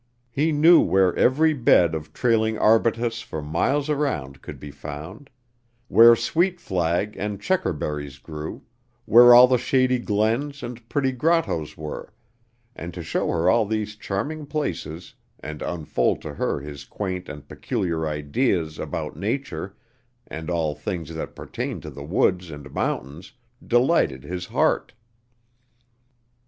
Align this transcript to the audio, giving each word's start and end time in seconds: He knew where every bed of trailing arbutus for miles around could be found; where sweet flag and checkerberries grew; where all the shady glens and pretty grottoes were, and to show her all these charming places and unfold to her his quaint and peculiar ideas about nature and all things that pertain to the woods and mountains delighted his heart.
He 0.31 0.51
knew 0.51 0.79
where 0.81 1.15
every 1.15 1.53
bed 1.53 1.93
of 1.93 2.11
trailing 2.11 2.57
arbutus 2.57 3.21
for 3.21 3.39
miles 3.43 3.87
around 3.87 4.41
could 4.41 4.59
be 4.59 4.71
found; 4.71 5.29
where 5.89 6.15
sweet 6.15 6.59
flag 6.59 7.15
and 7.17 7.39
checkerberries 7.39 8.17
grew; 8.17 8.63
where 9.05 9.31
all 9.35 9.45
the 9.45 9.59
shady 9.59 9.99
glens 9.99 10.63
and 10.63 10.89
pretty 10.89 11.11
grottoes 11.11 11.77
were, 11.77 12.11
and 12.75 12.95
to 12.95 13.03
show 13.03 13.27
her 13.29 13.47
all 13.47 13.67
these 13.67 13.95
charming 13.95 14.47
places 14.47 15.13
and 15.39 15.61
unfold 15.61 16.19
to 16.23 16.33
her 16.33 16.59
his 16.59 16.83
quaint 16.83 17.29
and 17.29 17.47
peculiar 17.47 18.07
ideas 18.07 18.79
about 18.79 19.15
nature 19.15 19.75
and 20.25 20.49
all 20.49 20.73
things 20.73 21.13
that 21.13 21.35
pertain 21.35 21.79
to 21.79 21.91
the 21.91 22.03
woods 22.03 22.49
and 22.49 22.73
mountains 22.73 23.33
delighted 23.63 24.23
his 24.23 24.47
heart. 24.47 24.93